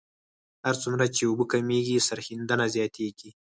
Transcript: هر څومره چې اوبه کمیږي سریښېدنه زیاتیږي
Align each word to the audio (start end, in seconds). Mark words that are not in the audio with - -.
هر 0.65 0.75
څومره 0.83 1.05
چې 1.15 1.23
اوبه 1.29 1.45
کمیږي 1.51 1.97
سریښېدنه 2.07 2.65
زیاتیږي 2.75 3.29